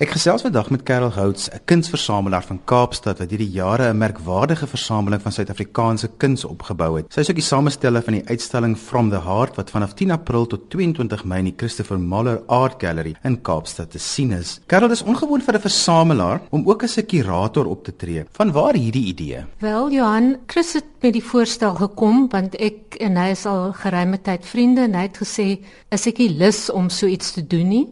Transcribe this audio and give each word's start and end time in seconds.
Ek 0.00 0.14
gesels 0.16 0.40
vandag 0.40 0.70
met 0.72 0.80
Karel 0.88 1.10
Houts, 1.12 1.50
'n 1.52 1.60
kunsversamelaar 1.68 2.44
van 2.48 2.60
Kaapstad 2.64 3.18
wat 3.18 3.30
hierdie 3.30 3.50
jare 3.52 3.92
'n 3.92 3.98
merkwaardige 3.98 4.66
versameling 4.66 5.20
van 5.20 5.32
Suid-Afrikaanse 5.32 6.08
kuns 6.16 6.44
opgebou 6.44 6.96
het. 6.96 7.12
Sy 7.12 7.20
is 7.20 7.28
ook 7.28 7.36
die 7.36 7.44
samesteller 7.44 8.02
van 8.02 8.14
die 8.14 8.24
uitstalling 8.24 8.78
From 8.78 9.10
the 9.10 9.20
Heart 9.20 9.56
wat 9.56 9.70
vanaf 9.70 9.92
10 9.94 10.10
April 10.10 10.46
tot 10.46 10.70
22 10.70 11.24
Mei 11.24 11.38
in 11.38 11.44
die 11.44 11.54
Christopher 11.56 11.98
Muller 11.98 12.40
Art 12.46 12.80
Gallery 12.82 13.14
in 13.24 13.42
Kaapstad 13.42 13.90
te 13.90 13.98
sien 13.98 14.32
is. 14.32 14.60
Karel 14.66 14.90
is 14.90 15.02
ongewoon 15.02 15.42
vir 15.42 15.54
'n 15.54 15.60
versamelaar 15.60 16.40
om 16.50 16.66
ook 16.66 16.82
as 16.82 16.96
'n 16.96 17.06
kurator 17.06 17.66
op 17.66 17.84
te 17.84 17.96
tree. 17.96 18.24
Van 18.32 18.52
waar 18.52 18.74
hierdie 18.74 19.04
idee? 19.04 19.44
Wel 19.58 19.90
Johan, 19.90 20.36
Chris 20.46 20.72
het 20.72 20.84
met 21.00 21.12
die 21.12 21.24
voorstel 21.24 21.74
gekom 21.74 22.28
want 22.28 22.54
ek 22.56 22.94
en 23.00 23.16
hy 23.16 23.30
is 23.30 23.46
al 23.46 23.72
geruime 23.72 24.20
tyd 24.22 24.46
vriende 24.46 24.80
en 24.80 24.94
hy 24.94 25.02
het 25.02 25.18
gesê, 25.18 25.60
"Is 25.90 26.06
ek 26.06 26.18
nie 26.18 26.36
lus 26.38 26.70
om 26.70 26.88
so 26.88 27.06
iets 27.06 27.32
te 27.32 27.46
doen 27.46 27.68
nie?" 27.68 27.88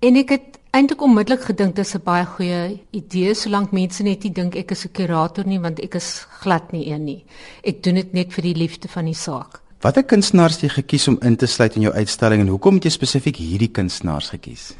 En 0.00 0.16
ek 0.16 0.28
het 0.28 0.56
eintlik 0.76 1.00
onmiddellik 1.00 1.44
gedink 1.48 1.76
dis 1.76 1.94
'n 1.96 2.02
baie 2.04 2.24
goeie 2.28 2.80
idee 2.92 3.34
solank 3.34 3.70
mense 3.72 4.02
net 4.02 4.24
nie 4.24 4.32
dink 4.38 4.56
ek 4.56 4.72
is 4.72 4.84
'n 4.84 4.92
kurator 4.92 5.46
nie 5.46 5.58
want 5.58 5.80
ek 5.80 5.94
is 5.94 6.26
glad 6.42 6.72
nie 6.72 6.86
een 6.92 7.04
nie. 7.04 7.24
Ek 7.64 7.82
doen 7.82 7.94
dit 7.94 8.12
net 8.12 8.32
vir 8.32 8.42
die 8.42 8.54
liefde 8.54 8.88
van 8.88 9.04
die 9.04 9.14
saak. 9.14 9.65
Watter 9.84 10.06
kunstenaars 10.08 10.54
het 10.56 10.62
jy 10.64 10.68
gekies 10.72 11.04
om 11.10 11.18
in 11.20 11.34
te 11.36 11.46
sluit 11.46 11.74
in 11.76 11.84
jou 11.84 11.92
uitstalling 11.92 12.40
en 12.40 12.48
hoekom 12.48 12.78
het 12.78 12.86
jy 12.88 12.94
spesifiek 12.94 13.36
hierdie 13.36 13.68
kunstenaars 13.76 14.30
gekies? 14.32 14.70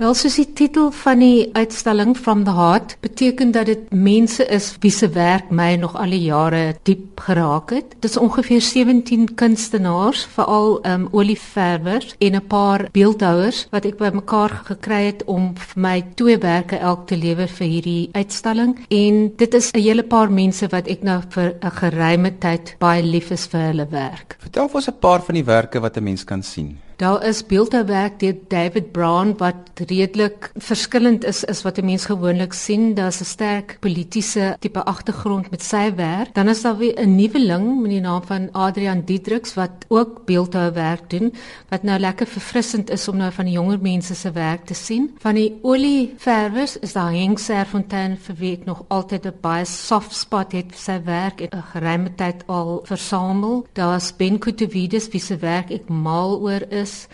Wel 0.00 0.14
soos 0.18 0.40
die 0.40 0.48
titel 0.58 0.88
van 1.04 1.22
die 1.22 1.50
uitstalling 1.54 2.16
From 2.18 2.42
the 2.44 2.54
Heart 2.56 2.96
beteken 3.00 3.52
dat 3.54 3.70
dit 3.70 3.84
mense 3.94 4.42
is 4.50 4.72
wie 4.82 4.90
se 4.90 5.06
werk 5.14 5.52
my 5.54 5.76
nog 5.78 5.94
al 5.94 6.10
die 6.10 6.24
jare 6.24 6.74
diep 6.82 7.22
geraak 7.22 7.70
het. 7.76 7.94
Dit 8.00 8.10
is 8.10 8.16
ongeveer 8.18 8.60
17 8.60 9.28
kunstenaars, 9.38 10.24
veral 10.34 10.80
um 10.86 11.06
olieverwers 11.12 12.16
en 12.18 12.34
'n 12.34 12.46
paar 12.46 12.88
beeldhouers 12.90 13.66
wat 13.70 13.84
ek 13.84 13.98
bymekaar 14.02 14.62
gekry 14.64 15.04
het 15.12 15.24
om 15.24 15.54
vir 15.54 15.80
my 15.80 16.04
tweewerke 16.14 16.76
elk 16.76 17.06
te 17.06 17.16
lewer 17.16 17.48
vir 17.48 17.66
hierdie 17.66 18.08
uitstalling 18.12 18.78
en 18.88 19.32
dit 19.36 19.54
is 19.54 19.70
'n 19.72 19.78
hele 19.78 20.02
paar 20.02 20.30
mense 20.30 20.66
wat 20.68 20.88
ek 20.88 21.02
nou 21.02 21.22
vir 21.28 21.54
'n 21.62 21.70
geruime 21.70 22.38
tyd 22.38 22.74
baie 22.78 23.02
lief 23.02 23.30
is 23.30 23.46
vir 23.46 23.60
hulle 23.60 23.86
werk. 23.90 24.39
Vertel 24.40 24.68
vir 24.68 24.80
ons 24.80 24.88
'n 24.88 25.00
paar 25.00 25.22
van 25.22 25.34
die 25.34 25.44
werke 25.44 25.80
wat 25.80 25.96
'n 25.96 26.04
mens 26.04 26.24
kan 26.24 26.42
sien. 26.42 26.78
Daar 27.00 27.24
is 27.24 27.46
beeldhouwerk 27.48 28.18
deur 28.20 28.34
David 28.52 28.90
Brown 28.92 29.30
wat 29.40 29.80
redelik 29.88 30.50
verskillend 30.60 31.24
is 31.24 31.38
is 31.48 31.62
wat 31.64 31.78
'n 31.78 31.84
mens 31.84 32.04
gewoonlik 32.04 32.52
sien. 32.52 32.94
Daar's 32.94 33.20
'n 33.20 33.24
sterk 33.24 33.76
politieke 33.80 34.56
tipe 34.58 34.84
agtergrond 34.84 35.50
met 35.50 35.62
sy 35.62 35.94
werk. 35.94 36.34
Dan 36.34 36.48
is 36.48 36.62
daar 36.62 36.76
weer 36.76 37.00
'n 37.00 37.14
nuweling 37.14 37.80
met 37.80 37.90
die 37.90 38.00
naam 38.00 38.22
van 38.22 38.52
Adrian 38.52 39.02
Dietrix 39.04 39.54
wat 39.54 39.70
ook 39.88 40.26
beeldhouwerk 40.26 41.10
doen 41.10 41.32
wat 41.68 41.82
nou 41.82 41.98
lekker 41.98 42.26
verfrissend 42.26 42.90
is 42.90 43.08
om 43.08 43.16
nou 43.16 43.32
van 43.32 43.44
die 43.44 43.54
jonger 43.54 43.78
mense 43.80 44.14
se 44.14 44.30
werk 44.32 44.66
te 44.66 44.74
sien. 44.74 45.16
Van 45.18 45.34
die 45.34 45.58
olieverwers 45.62 46.78
is 46.78 46.92
daar 46.92 47.12
Henk 47.12 47.38
Serfontein 47.38 48.18
vir 48.18 48.34
wie 48.38 48.52
ek 48.52 48.64
nog 48.64 48.84
altyd 48.88 49.26
'n 49.26 49.34
baie 49.40 49.64
soft 49.64 50.14
spot 50.14 50.52
het 50.52 50.66
vir 50.68 50.78
sy 50.78 51.00
werk 51.04 51.40
en 51.40 51.48
'n 51.58 51.62
geruime 51.72 52.14
tyd 52.14 52.42
al 52.46 52.80
versamel. 52.84 53.66
Daar's 53.72 54.16
Ben 54.16 54.38
Kutuvidis 54.38 55.08
wie 55.08 55.20
se 55.20 55.36
werk 55.36 55.70
ek 55.70 55.88
mal 55.88 56.40
oor 56.40 56.60
is 56.68 56.89
is 56.90 57.08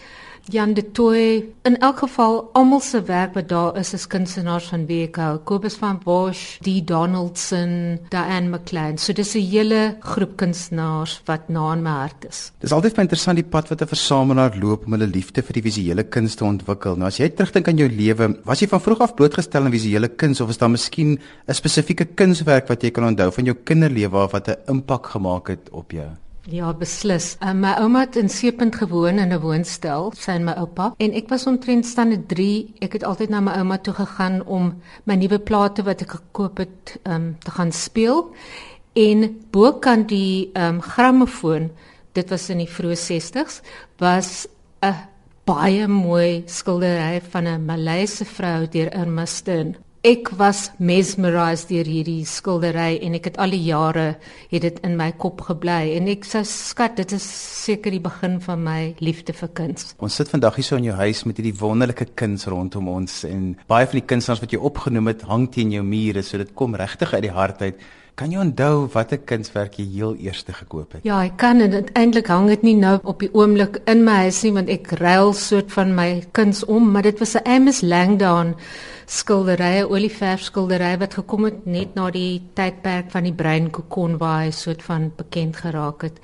Jan 0.47 0.75
de 0.75 0.83
Toey 0.95 1.45
in 1.67 1.75
elk 1.83 2.05
geval 2.05 2.37
almal 2.55 2.81
se 2.81 3.01
werk 3.03 3.33
wat 3.35 3.49
daar 3.51 3.79
is 3.81 3.93
is 3.97 4.05
kunstenaars 4.07 4.69
van 4.71 4.85
wie 4.87 5.01
ek 5.09 5.17
hou 5.19 5.41
Kobus 5.43 5.75
van 5.81 5.97
Bosch, 6.05 6.61
D 6.63 6.77
Donaldson, 6.87 7.99
Diane 8.13 8.53
McLean. 8.53 8.95
So 8.99 9.13
dis 9.13 9.35
'n 9.35 9.43
hele 9.43 9.97
groep 10.01 10.37
kunstenaars 10.37 11.23
wat 11.27 11.49
na 11.49 11.73
in 11.73 11.83
my 11.83 11.91
hart 11.91 12.27
is. 12.29 12.53
Dis 12.61 12.73
altyd 12.73 12.95
baie 12.95 13.07
interessant 13.07 13.37
die 13.37 13.51
pad 13.51 13.69
wat 13.69 13.83
'n 13.83 13.87
versamelaar 13.87 14.55
loop 14.63 14.87
om 14.87 14.93
hulle 14.93 15.07
liefde 15.07 15.43
vir 15.43 15.53
die 15.53 15.63
visuele 15.63 16.05
kuns 16.05 16.35
te 16.37 16.45
ontwikkel. 16.45 16.97
Nou 16.97 17.09
as 17.09 17.19
jy 17.19 17.29
terugdink 17.29 17.69
aan 17.69 17.79
jou 17.79 17.89
lewe, 17.89 18.39
was 18.45 18.61
jy 18.61 18.69
van 18.69 18.81
vroeg 18.81 19.01
af 19.01 19.15
blootgestel 19.15 19.65
aan 19.65 19.73
visuele 19.73 20.09
kuns 20.09 20.41
of 20.41 20.49
is 20.49 20.59
daar 20.59 20.71
miskien 20.71 21.19
'n 21.49 21.55
spesifieke 21.55 22.05
kunswerk 22.15 22.69
wat 22.69 22.83
jy 22.83 22.91
kan 22.91 23.05
onthou 23.05 23.33
van 23.33 23.45
jou 23.45 23.57
kinderlewe 23.65 24.29
wat 24.31 24.49
'n 24.49 24.57
impak 24.69 25.07
gemaak 25.07 25.49
het 25.49 25.71
op 25.73 25.91
jou? 25.91 26.26
Ja, 26.47 26.69
beslis. 26.79 27.33
Uh, 27.43 27.51
my 27.59 27.73
ouma 27.83 28.05
het 28.05 28.17
in 28.21 28.29
Seepunt 28.31 28.77
gewoon 28.79 29.19
in 29.19 29.33
'n 29.35 29.41
woonstel, 29.41 30.13
sy 30.15 30.31
en 30.31 30.45
my 30.45 30.53
oupa, 30.53 30.93
en 30.99 31.13
ek 31.13 31.29
was 31.29 31.47
omtrent 31.47 31.87
stande 31.87 32.27
3. 32.27 32.75
Ek 32.79 32.93
het 32.93 33.05
altyd 33.05 33.31
na 33.31 33.41
my 33.41 33.53
ouma 33.59 33.79
toe 33.79 33.95
gegaan 33.95 34.45
om 34.47 34.75
my 35.05 35.15
nuwe 35.15 35.39
plate 35.39 35.83
wat 35.83 36.03
ek 36.03 36.11
gekoop 36.11 36.59
het, 36.59 36.99
um, 37.03 37.37
te 37.39 37.51
gaan 37.51 37.73
speel. 37.73 38.31
En 38.95 39.41
bokant 39.51 40.09
die 40.09 40.51
um, 40.55 40.81
grammofoon, 40.81 41.71
dit 42.13 42.31
was 42.31 42.49
in 42.49 42.59
die 42.59 42.71
vroeë 42.71 42.97
60s, 42.97 43.61
was 43.99 44.47
'n 44.83 44.95
baie 45.45 45.89
mooi 45.89 46.43
skildery 46.47 47.21
van 47.31 47.47
'n 47.47 47.65
Maleise 47.67 48.25
vrou 48.25 48.69
deur 48.69 48.95
Irma 48.95 49.27
Stern 49.27 49.77
ek 50.07 50.29
was 50.39 50.69
mesmerized 50.79 51.67
deur 51.73 51.89
hierdie 51.91 52.23
skildery 52.31 53.01
en 53.03 53.17
ek 53.19 53.25
het 53.33 53.41
al 53.43 53.51
die 53.51 53.65
jare 53.67 54.05
het 54.53 54.63
dit 54.63 54.77
in 54.87 54.95
my 54.99 55.09
kop 55.19 55.43
gebly 55.49 55.97
en 55.97 56.07
ek 56.13 56.29
sê 56.29 56.45
skat 56.47 56.95
dit 57.01 57.17
is 57.17 57.27
seker 57.27 57.91
die 57.91 58.03
begin 58.05 58.37
van 58.45 58.63
my 58.63 58.79
liefde 59.03 59.35
vir 59.35 59.51
kuns. 59.59 59.97
Ons 59.99 60.21
sit 60.21 60.31
vandag 60.31 60.61
hier 60.61 60.69
so 60.69 60.79
in 60.79 60.87
jou 60.87 60.95
huis 61.01 61.25
met 61.27 61.41
hierdie 61.41 61.57
wonderlike 61.59 62.07
kuns 62.15 62.47
rondom 62.47 62.87
ons 62.93 63.25
en 63.27 63.57
baie 63.67 63.89
van 63.91 63.99
die 63.99 64.07
kunstenaars 64.13 64.45
wat 64.45 64.55
jy 64.55 64.63
opgenoem 64.71 65.11
het 65.11 65.27
hang 65.27 65.49
teen 65.51 65.75
jou 65.75 65.83
mure 65.83 66.23
so 66.23 66.39
dit 66.39 66.55
kom 66.55 66.79
regtig 66.79 67.17
uit 67.17 67.25
die 67.27 67.35
hart 67.35 67.67
uit. 67.67 67.83
Kan 68.17 68.33
jy 68.33 68.39
onthou 68.41 68.87
watter 68.95 69.19
kunswerk 69.29 69.75
jy 69.77 69.85
heel 69.93 70.15
eerste 70.25 70.55
gekoop 70.57 70.95
het? 70.97 71.03
Ja, 71.05 71.19
ek 71.27 71.35
kan 71.37 71.61
en 71.61 71.75
eintlik 72.01 72.31
hang 72.33 72.47
dit 72.49 72.63
nie 72.65 72.73
nou 72.79 72.95
op 73.05 73.21
die 73.21 73.29
oomblik 73.37 73.77
in 73.93 74.07
my 74.07 74.15
huis 74.25 74.39
nie 74.47 74.55
want 74.57 74.73
ek 74.73 74.95
ruil 75.03 75.35
soort 75.37 75.75
van 75.75 75.93
my 75.99 76.23
kuns 76.39 76.63
om, 76.65 76.89
maar 76.95 77.05
dit 77.05 77.21
was 77.21 77.37
'n 77.37 77.45
Amos 77.45 77.83
Langdon 77.85 78.55
skilderye, 79.07 79.85
olieverf 79.85 80.49
skilderye 80.49 80.97
wat 80.99 81.15
gekom 81.15 81.45
het 81.45 81.67
net 81.67 81.95
na 81.95 82.11
die 82.11 82.41
tydperk 82.55 83.11
van 83.11 83.25
die 83.29 83.37
brein 83.37 83.71
kokon 83.71 84.17
waar 84.19 84.45
hy 84.45 84.51
soort 84.51 84.83
van 84.83 85.13
bekend 85.17 85.57
geraak 85.57 86.03
het. 86.03 86.19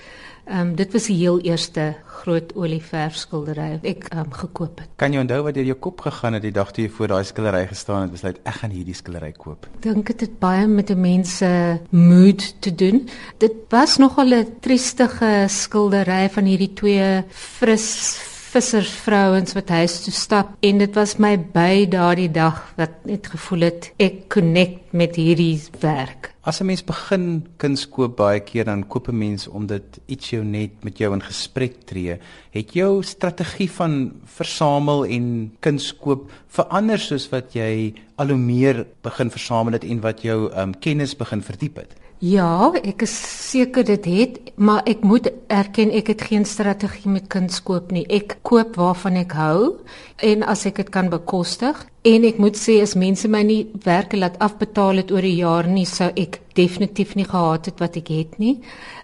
Ehm 0.53 0.61
um, 0.61 0.75
dit 0.77 0.93
was 0.93 1.07
die 1.09 1.17
heel 1.17 1.39
eerste 1.41 1.95
groot 2.05 2.51
olieverf 2.61 3.15
skildery 3.17 3.71
wat 3.71 3.87
ek 3.89 4.03
ehm 4.11 4.27
um, 4.27 4.33
gekoop 4.37 4.83
het. 4.83 4.89
Kan 5.01 5.15
jy 5.15 5.23
onthou 5.23 5.39
wat 5.47 5.55
deur 5.57 5.71
jou 5.71 5.77
kop 5.87 6.03
gegaan 6.05 6.37
het 6.37 6.45
die 6.45 6.53
dag 6.53 6.75
toe 6.77 6.85
jy 6.85 6.91
voor 6.93 7.09
daai 7.09 7.25
skildery 7.25 7.63
gestaan 7.71 8.03
het 8.03 8.11
en 8.11 8.17
besluit 8.19 8.41
ek 8.45 8.59
gaan 8.59 8.75
hierdie 8.77 8.97
skildery 8.99 9.31
koop? 9.33 9.69
Dink 9.81 10.13
dit 10.13 10.27
het 10.27 10.35
baie 10.43 10.67
met 10.69 10.91
'n 10.91 11.01
mens 11.01 11.37
se 11.39 11.79
mood 11.89 12.45
te 12.61 12.75
doen. 12.75 13.09
Dit 13.39 13.55
was 13.71 13.97
nogal 13.97 14.35
'n 14.35 14.61
triestige 14.61 15.47
skildery 15.49 16.29
van 16.29 16.45
hierdie 16.45 16.73
twee 16.75 17.25
fris 17.31 18.21
vissersvrouens 18.53 19.55
wat 19.57 19.71
huis 19.73 19.95
toe 20.05 20.13
stap 20.13 20.51
en 20.67 20.81
dit 20.83 20.97
was 20.99 21.15
my 21.23 21.39
by 21.55 21.87
daardie 21.89 22.29
dag 22.29 22.59
wat 22.77 22.99
net 23.09 23.31
gevoel 23.33 23.65
het 23.71 23.89
ek 24.03 24.27
connect 24.35 24.93
met 24.93 25.17
hierdie 25.17 25.57
werk. 25.81 26.29
As 26.45 26.61
'n 26.61 26.67
mens 26.67 26.85
begin 26.85 27.47
kuns 27.57 27.87
koop 27.89 28.17
baie 28.17 28.41
keer 28.41 28.65
dan 28.65 28.85
koop 28.85 29.09
'n 29.09 29.19
mens 29.19 29.49
omdat 29.49 30.01
iets 30.07 30.31
jou 30.31 30.45
net 30.45 30.85
met 30.85 30.99
jou 30.99 31.13
in 31.15 31.23
gesprek 31.23 31.87
tree. 31.87 32.19
Het 32.51 32.75
jou 32.75 33.03
strategie 33.03 33.71
van 33.71 34.13
versamel 34.25 35.07
en 35.07 35.57
kuns 35.61 35.97
koop 35.97 36.31
verander 36.49 36.99
soos 36.99 37.31
wat 37.31 37.55
jy 37.55 37.95
al 38.17 38.29
hoe 38.29 38.37
meer 38.37 38.87
begin 39.03 39.31
versamel 39.31 39.73
het 39.73 39.85
en 39.85 40.01
wat 40.01 40.23
jou 40.23 40.53
um, 40.57 40.79
kennis 40.79 41.17
begin 41.17 41.43
verdiep 41.43 41.77
het? 41.77 42.02
Ja, 42.23 42.71
ek 42.87 43.03
is 43.03 43.13
seker 43.51 43.83
dit 43.83 44.05
het, 44.07 44.37
maar 44.55 44.85
ek 44.87 45.01
moet 45.03 45.27
erken 45.51 45.91
ek 45.91 46.13
het 46.13 46.21
geen 46.29 46.45
strategie 46.47 47.11
met 47.11 47.27
kuns 47.27 47.59
koop 47.67 47.91
nie. 47.91 48.05
Ek 48.07 48.37
koop 48.47 48.79
waarvan 48.79 49.19
ek 49.25 49.35
hou 49.35 49.81
en 50.23 50.47
as 50.47 50.63
ek 50.71 50.79
dit 50.85 50.93
kan 50.95 51.11
bekostig 51.11 51.81
en 52.03 52.25
ek 52.27 52.39
moet 52.43 52.59
sê 52.59 52.81
as 52.83 52.97
mense 52.99 53.29
my 53.31 53.43
nie 53.47 53.61
werke 53.85 54.19
laat 54.19 54.39
afbetaal 54.43 55.03
het 55.03 55.13
oor 55.15 55.23
die 55.23 55.39
jaar 55.39 55.69
nie, 55.71 55.87
sou 55.87 56.11
ek 56.19 56.41
definitief 56.59 57.15
nie 57.17 57.29
gehad 57.29 57.71
het 57.71 57.79
wat 57.81 57.97
ek 57.97 58.11
het 58.13 58.39
nie. 58.43 58.59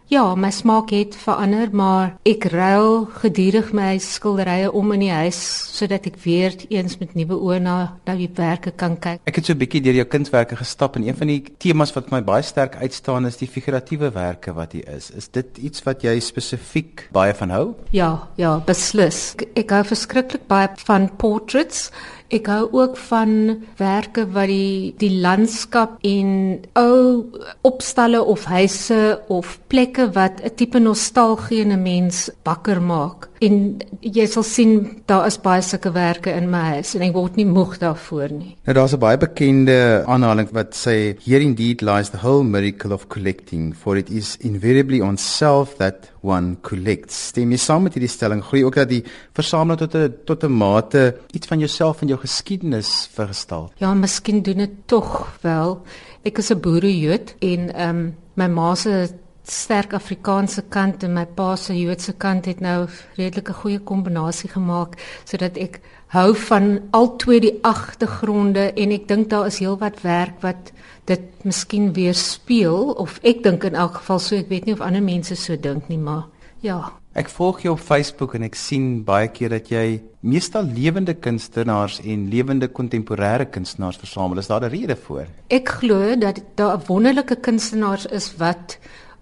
Ja, 0.09 0.23
my 0.41 0.49
smaak 0.49 0.89
het 0.97 1.13
verander, 1.21 1.69
maar 1.77 2.15
ek 2.29 2.47
ruil 2.49 3.03
gedurig 3.21 3.75
my 3.77 3.91
skilderye 4.01 4.71
om 4.73 4.95
in 4.97 5.03
die 5.05 5.13
huis 5.13 5.37
sodat 5.69 6.07
ek 6.09 6.17
weer 6.23 6.55
eens 6.73 6.97
met 6.97 7.13
nuwe 7.13 7.37
oë 7.37 7.59
na 7.61 7.75
na 8.07 8.15
die 8.17 8.31
werke 8.39 8.73
kan 8.73 8.97
kyk. 8.97 9.21
Ek 9.29 9.37
het 9.37 9.45
so 9.45 9.53
'n 9.53 9.61
bietjie 9.61 9.83
deur 9.85 10.01
jou 10.01 10.07
kunswerke 10.09 10.57
gestap 10.57 10.97
en 10.97 11.05
een 11.05 11.17
van 11.17 11.27
die 11.27 11.43
temas 11.59 11.93
wat 11.93 12.11
my 12.11 12.23
baie 12.23 12.43
sterk 12.43 12.77
uitstaan 12.77 13.27
is 13.27 13.37
die 13.37 13.49
figuratiewe 13.49 14.11
werke 14.15 14.55
wat 14.55 14.73
hier 14.73 14.89
is. 14.89 15.11
Is 15.11 15.29
dit 15.29 15.59
iets 15.59 15.85
wat 15.85 16.03
jy 16.03 16.19
spesifiek 16.21 17.09
baie 17.13 17.35
van 17.35 17.51
hou? 17.51 17.75
Ja, 17.91 18.29
ja, 18.37 18.59
beslis. 18.61 19.35
Ek, 19.35 19.49
ek 19.57 19.71
hou 19.71 19.85
verskriklik 19.85 20.49
baie 20.49 20.69
van 20.87 21.11
portraits. 21.17 21.91
Ek 22.29 22.45
hou 22.53 22.67
ook 22.77 22.97
van 23.09 23.31
werke 23.79 24.27
wat 24.35 24.51
die 24.51 24.93
die 25.01 25.15
landskap 25.25 25.95
en 26.05 26.59
ou 26.77 27.25
opstalle 27.65 28.21
of 28.21 28.45
huise 28.45 29.21
of 29.33 29.55
plekke 29.73 30.11
wat 30.13 30.43
'n 30.45 30.53
tipe 30.55 30.79
nostalgie 30.79 31.61
in 31.65 31.73
'n 31.73 31.83
mens 31.83 32.31
wakker 32.45 32.83
maak. 32.83 33.29
En 33.45 33.79
jy 34.03 34.27
sal 34.27 34.43
sien 34.47 34.73
daar 35.07 35.27
is 35.29 35.39
baie 35.43 35.63
sulke 35.63 35.93
werke 35.95 36.33
in 36.35 36.49
my 36.51 36.63
huis 36.79 36.95
en 36.97 37.05
ek 37.07 37.15
word 37.15 37.37
nie 37.39 37.47
moeg 37.47 37.77
daarvoor 37.79 38.33
nie. 38.35 38.57
Nou 38.67 38.75
daar's 38.75 38.95
'n 38.95 38.99
baie 38.99 39.19
bekende 39.19 40.05
aanhaling 40.07 40.49
wat 40.53 40.75
sê 40.75 41.17
here 41.23 41.41
indeed 41.41 41.83
lies 41.83 42.11
the 42.11 42.19
whole 42.19 42.45
miracle 42.45 42.93
of 42.93 43.09
collecting 43.09 43.75
for 43.75 43.97
it 43.97 44.11
is 44.11 44.37
invariably 44.41 45.01
on 45.01 45.17
self 45.17 45.77
that 45.77 46.11
one 46.23 46.57
collects. 46.63 47.29
Stem 47.29 47.51
jy 47.51 47.59
saam 47.59 47.83
met 47.83 47.95
hierdie 47.95 48.11
stelling? 48.11 48.43
Glo 48.43 48.59
jy 48.59 48.65
ook 48.65 48.75
dat 48.75 48.89
die 48.89 49.05
versameling 49.35 49.79
tot 49.79 49.95
'n 49.95 50.15
tot 50.25 50.45
'n 50.45 50.53
mate 50.53 51.15
iets 51.33 51.47
van 51.47 51.59
jouself 51.59 52.03
en 52.03 52.09
jou 52.09 52.19
geskiedenis 52.19 53.09
vergestel? 53.13 53.71
Ja, 53.79 53.95
miskien 53.95 54.43
doen 54.43 54.59
dit 54.59 54.71
tog 54.87 55.39
wel. 55.43 55.83
Ek 56.25 56.39
is 56.39 56.51
'n 56.51 56.61
boerejood 56.61 57.35
en 57.41 57.75
ehm 57.75 57.89
um, 57.89 58.17
my 58.35 58.47
ma 58.47 58.75
se 58.75 59.09
sterk 59.51 59.95
Afrikaanse 59.97 60.63
kant 60.69 61.05
en 61.07 61.15
my 61.17 61.25
pa 61.39 61.55
se 61.57 61.77
Joodse 61.77 62.13
kant 62.21 62.47
het 62.51 62.61
nou 62.61 62.87
redelike 63.17 63.55
goeie 63.63 63.79
kombinasie 63.79 64.51
gemaak 64.53 64.99
sodat 65.25 65.57
ek 65.61 65.81
hou 66.15 66.33
van 66.49 66.79
al 66.97 67.11
twee 67.21 67.41
die 67.45 67.55
agtergronde 67.63 68.71
en 68.77 68.95
ek 68.97 69.09
dink 69.09 69.29
daar 69.33 69.49
is 69.51 69.61
heelwat 69.63 70.03
werk 70.05 70.41
wat 70.45 70.73
dit 71.09 71.45
miskien 71.45 71.93
weer 71.97 72.17
speel 72.17 72.95
of 72.97 73.19
ek 73.23 73.43
dink 73.45 73.65
in 73.65 73.77
elk 73.77 74.01
geval 74.01 74.23
so 74.23 74.37
ek 74.37 74.49
weet 74.53 74.69
nie 74.69 74.77
of 74.77 74.85
ander 74.85 75.05
mense 75.05 75.37
so 75.37 75.57
dink 75.57 75.89
nie 75.89 76.01
maar 76.01 76.27
ja 76.65 76.83
Ek 77.19 77.31
volg 77.35 77.65
jou 77.65 77.73
op 77.75 77.81
Facebook 77.83 78.37
en 78.37 78.45
ek 78.47 78.55
sien 78.55 79.01
baie 79.03 79.27
keer 79.35 79.51
dat 79.51 79.71
jy 79.73 79.99
meestal 80.23 80.69
lewende 80.71 81.17
kunstenaars 81.19 81.97
en 82.05 82.29
lewende 82.31 82.69
kontemporêre 82.71 83.49
kunstenaars 83.51 83.99
versamel. 83.99 84.39
Is 84.39 84.47
daar 84.47 84.63
'n 84.63 84.71
rede 84.71 84.95
vir? 84.95 85.27
Ek 85.51 85.69
glo 85.69 86.15
dat 86.15 86.39
daar 86.55 86.79
wonderlike 86.87 87.41
kunstenaars 87.41 88.07
is 88.07 88.37
wat 88.37 88.79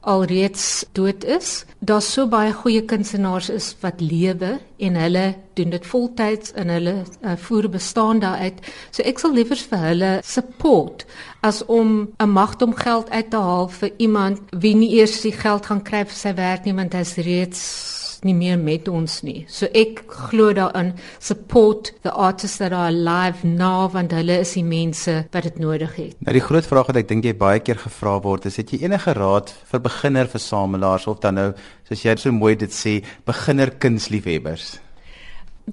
alreeds 0.07 0.85
dood 0.93 1.25
is. 1.25 1.65
Daar's 1.79 2.09
so 2.13 2.29
baie 2.31 2.53
goeie 2.55 2.85
kunstenaars 2.87 3.51
is 3.51 3.73
wat 3.83 4.01
lewe 4.01 4.57
en 4.79 4.99
hulle 5.01 5.27
doen 5.59 5.75
dit 5.75 5.87
voltyds 5.87 6.55
in 6.55 6.71
hulle 6.71 6.95
uh, 7.03 7.35
voer 7.47 7.69
bestaan 7.73 8.23
daaruit. 8.23 8.63
So 8.95 9.03
ek 9.03 9.19
sal 9.19 9.35
liewer 9.35 9.59
vir 9.59 9.85
hulle 9.91 10.13
support 10.23 11.07
as 11.43 11.65
om 11.67 12.09
'n 12.19 12.31
magt 12.31 12.63
om 12.63 12.75
geld 12.75 13.11
uit 13.11 13.31
te 13.31 13.37
haal 13.37 13.69
vir 13.69 13.91
iemand 13.97 14.41
wie 14.51 14.75
nie 14.75 14.95
eers 14.99 15.21
die 15.21 15.35
geld 15.35 15.67
gaan 15.67 15.83
kry 15.83 16.05
vir 16.05 16.19
sy 16.19 16.35
werk 16.35 16.65
nie 16.65 16.75
want 16.75 16.95
hy's 16.95 17.17
reeds 17.17 18.06
nie 18.25 18.35
meer 18.37 18.59
met 18.59 18.89
ons 18.89 19.21
nie. 19.27 19.45
So 19.49 19.69
ek 19.75 20.05
glo 20.31 20.53
daarin 20.57 20.95
support 21.19 21.93
the 22.07 22.13
artists 22.13 22.61
that 22.63 22.73
are 22.73 22.89
alive 22.93 23.45
now 23.45 23.89
want 23.93 24.15
hulle 24.17 24.41
is 24.45 24.55
die 24.57 24.65
mense 24.65 25.17
wat 25.35 25.49
dit 25.49 25.59
nodig 25.63 25.97
het. 25.99 26.17
Nou 26.25 26.35
die 26.37 26.45
groot 26.45 26.67
vraag 26.67 26.91
wat 26.93 27.01
ek 27.03 27.11
dink 27.11 27.29
jy 27.29 27.35
baie 27.37 27.61
keer 27.61 27.81
gevra 27.83 28.17
word 28.25 28.49
is 28.51 28.57
het 28.61 28.73
jy 28.73 28.85
enige 28.87 29.17
raad 29.19 29.53
vir 29.71 29.85
beginner 29.85 30.31
versamelaars 30.31 31.07
of 31.11 31.21
dan 31.25 31.41
nou 31.41 31.49
soos 31.89 32.05
jy 32.05 32.17
so 32.21 32.33
mooi 32.33 32.55
dit 32.57 32.73
sê 32.73 32.99
beginner 33.29 33.75
kunsliefhebbers? 33.83 34.77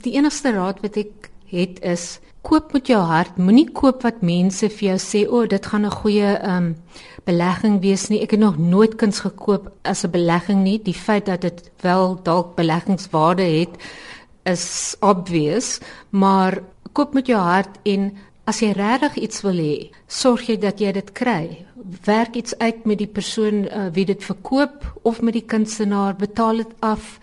Die 0.04 0.18
enigste 0.18 0.54
raad 0.56 0.82
wat 0.84 0.98
ek 1.00 1.30
het 1.54 1.80
is 1.86 2.18
koop 2.44 2.74
met 2.76 2.88
jou 2.92 3.00
hart. 3.00 3.38
Moenie 3.40 3.70
koop 3.72 4.04
wat 4.04 4.22
mense 4.22 4.68
vir 4.70 4.88
jou 4.90 5.00
sê 5.00 5.24
o, 5.28 5.42
oh, 5.42 5.48
dit 5.48 5.66
gaan 5.66 5.86
'n 5.86 5.98
goeie 6.02 6.32
ehm 6.38 6.58
um, 6.58 6.76
belegging 7.26 7.80
wees 7.82 8.10
nie. 8.10 8.22
Ek 8.22 8.32
het 8.32 8.40
nog 8.40 8.58
nooit 8.58 8.96
kuns 8.96 9.20
gekoop 9.20 9.72
as 9.84 10.04
'n 10.04 10.12
belegging 10.12 10.64
nie. 10.64 10.80
Die 10.84 10.94
feit 10.94 11.26
dat 11.26 11.42
dit 11.42 11.72
wel 11.82 12.20
dalk 12.24 12.56
beleggingswaarde 12.56 13.44
het 13.44 13.76
is 14.44 14.96
obvious, 15.00 15.80
maar 16.10 16.60
koop 16.94 17.14
met 17.14 17.28
jou 17.28 17.40
hart 17.40 17.80
en 17.84 18.12
as 18.44 18.60
jy 18.60 18.74
regtig 18.76 19.16
iets 19.16 19.42
wil 19.42 19.56
hê, 19.56 19.92
sorg 20.08 20.50
jy 20.50 20.58
dat 20.58 20.80
jy 20.80 20.92
dit 20.92 21.12
kry. 21.12 21.66
Werk 22.06 22.36
iets 22.36 22.58
uit 22.60 22.86
met 22.86 22.98
die 22.98 23.08
persoon 23.08 23.66
uh, 23.66 23.88
wie 23.96 24.06
dit 24.06 24.24
verkoop 24.24 25.00
of 25.04 25.22
met 25.22 25.34
die 25.34 25.46
kunstenaar, 25.46 26.16
betaal 26.16 26.58
dit 26.58 26.74
af 26.80 27.20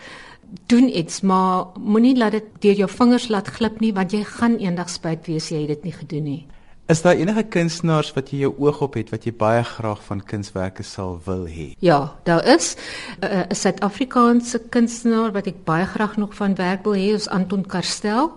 doen 0.66 0.88
iets 0.88 1.20
maar 1.20 1.66
moenie 1.78 2.16
laat 2.16 2.32
dit 2.32 2.48
deur 2.60 2.74
jou 2.84 2.90
vingers 2.90 3.28
laat 3.28 3.48
glip 3.48 3.80
nie 3.80 3.92
want 3.92 4.12
jy 4.12 4.24
gaan 4.24 4.58
eendag 4.58 4.90
spyt 4.90 5.26
wees 5.26 5.50
jy 5.50 5.64
het 5.64 5.68
dit 5.76 5.84
nie 5.84 5.92
gedoen 5.92 6.24
nie. 6.24 6.46
Is 6.90 7.02
daar 7.02 7.14
enige 7.14 7.44
kunstenaars 7.46 8.08
wat 8.16 8.32
jy 8.32 8.40
jou 8.40 8.54
oog 8.58 8.80
op 8.82 8.96
het 8.98 9.12
wat 9.14 9.22
jy 9.22 9.30
baie 9.38 9.62
graag 9.62 10.00
van 10.02 10.22
kunswerke 10.26 10.82
sal 10.82 11.20
wil 11.22 11.44
hê? 11.46 11.68
Ja, 11.78 12.16
daar 12.26 12.42
is 12.46 12.74
'n 13.20 13.24
uh, 13.24 13.42
Suid-Afrikaanse 13.50 14.58
kunstenaar 14.74 15.30
wat 15.32 15.46
ek 15.46 15.62
baie 15.64 15.86
graag 15.86 16.16
nog 16.16 16.34
van 16.34 16.54
werk 16.54 16.82
wil 16.84 16.94
hê, 16.94 17.14
is 17.14 17.28
Anton 17.28 17.62
Karstel. 17.66 18.32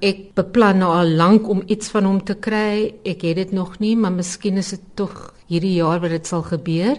Ek 0.00 0.34
beplan 0.34 0.78
nou 0.78 0.92
al 0.92 1.08
lank 1.08 1.48
om 1.48 1.62
iets 1.66 1.88
van 1.88 2.04
hom 2.04 2.24
te 2.24 2.34
kry. 2.34 2.94
Ek 3.04 3.22
het 3.22 3.36
dit 3.36 3.52
nog 3.52 3.78
nie, 3.78 3.96
maar 3.96 4.12
miskien 4.12 4.56
is 4.56 4.68
dit 4.68 4.82
tog 4.94 5.32
hierdie 5.50 5.76
jaar 5.78 6.00
wat 6.00 6.10
dit 6.10 6.26
sal 6.26 6.42
gebeur. 6.42 6.96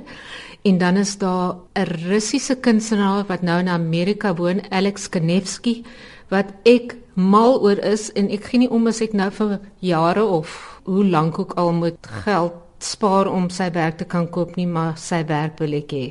En 0.67 0.77
dan 0.77 0.97
is 0.97 1.17
daar 1.17 1.55
'n 1.75 1.87
Russiese 2.07 2.55
kunstenaar 2.55 3.25
wat 3.27 3.41
nou 3.41 3.59
in 3.59 3.67
Amerika 3.69 4.35
woon, 4.35 4.61
Alex 4.69 5.09
Kanevsky, 5.09 5.83
wat 6.29 6.45
ek 6.63 6.95
mal 7.13 7.61
oor 7.61 7.77
is 7.77 8.11
en 8.13 8.29
ek 8.29 8.43
gee 8.43 8.59
nie 8.59 8.69
om 8.69 8.87
as 8.87 9.01
ek 9.01 9.13
nou 9.13 9.29
vir 9.31 9.59
jare 9.79 10.23
of 10.23 10.81
hoe 10.83 11.05
lank 11.05 11.39
ook 11.39 11.53
al 11.53 11.71
moet 11.71 12.07
geld 12.23 12.53
spaar 12.79 13.27
om 13.27 13.49
sy 13.49 13.71
werk 13.73 13.97
te 13.97 14.05
kan 14.05 14.29
koop 14.29 14.55
nie, 14.55 14.67
maar 14.67 14.97
sy 14.97 15.23
werk 15.25 15.59
wil 15.59 15.73
ek 15.73 15.91
hê. 15.91 16.07